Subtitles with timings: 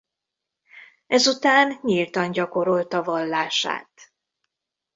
[1.07, 4.13] Ezután nyíltan gyakorolta vallását.